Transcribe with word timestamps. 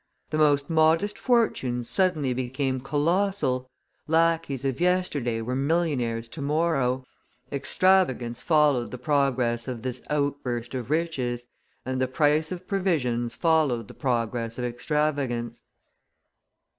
The 0.31 0.39
most 0.39 0.67
modest 0.67 1.15
fortunes 1.15 1.87
suddenly 1.87 2.33
became 2.33 2.79
colossal, 2.81 3.69
lacqueys 4.07 4.65
of 4.65 4.81
yesterday 4.81 5.41
were 5.43 5.55
millionaires 5.55 6.27
to 6.29 6.41
morrow; 6.41 7.05
extravagance 7.51 8.41
followed 8.41 8.89
the 8.89 8.97
progress 8.97 9.67
of 9.67 9.83
this 9.83 10.01
outburst 10.09 10.73
of 10.73 10.89
riches, 10.89 11.45
and 11.85 12.01
the 12.01 12.07
price 12.07 12.51
of 12.51 12.67
provisions 12.67 13.35
followed 13.35 13.87
the 13.87 13.93
progress 13.93 14.57
of 14.57 14.65
extravagance. 14.65 15.61